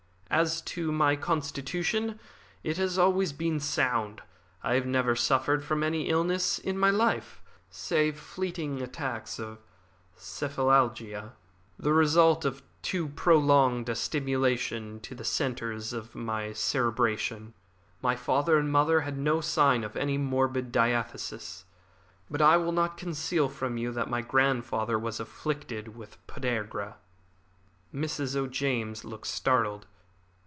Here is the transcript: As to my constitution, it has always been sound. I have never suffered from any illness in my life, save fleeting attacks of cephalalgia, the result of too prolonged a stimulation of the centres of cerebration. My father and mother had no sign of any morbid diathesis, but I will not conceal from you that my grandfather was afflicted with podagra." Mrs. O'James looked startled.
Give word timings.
As 0.33 0.61
to 0.61 0.93
my 0.93 1.17
constitution, 1.17 2.17
it 2.63 2.77
has 2.77 2.97
always 2.97 3.33
been 3.33 3.59
sound. 3.59 4.21
I 4.63 4.75
have 4.75 4.85
never 4.85 5.13
suffered 5.13 5.61
from 5.61 5.83
any 5.83 6.07
illness 6.07 6.57
in 6.57 6.79
my 6.79 6.89
life, 6.89 7.41
save 7.69 8.17
fleeting 8.17 8.81
attacks 8.81 9.39
of 9.39 9.59
cephalalgia, 10.15 11.33
the 11.77 11.91
result 11.91 12.45
of 12.45 12.63
too 12.81 13.09
prolonged 13.09 13.89
a 13.89 13.93
stimulation 13.95 15.01
of 15.11 15.17
the 15.17 15.25
centres 15.25 15.91
of 15.91 16.15
cerebration. 16.55 17.53
My 18.01 18.15
father 18.15 18.55
and 18.57 18.71
mother 18.71 19.01
had 19.01 19.17
no 19.17 19.41
sign 19.41 19.83
of 19.83 19.97
any 19.97 20.17
morbid 20.17 20.71
diathesis, 20.71 21.65
but 22.29 22.41
I 22.41 22.55
will 22.55 22.71
not 22.71 22.95
conceal 22.95 23.49
from 23.49 23.77
you 23.77 23.91
that 23.91 24.09
my 24.09 24.21
grandfather 24.21 24.97
was 24.97 25.19
afflicted 25.19 25.97
with 25.97 26.25
podagra." 26.27 26.95
Mrs. 27.93 28.37
O'James 28.37 29.03
looked 29.03 29.27
startled. 29.27 29.87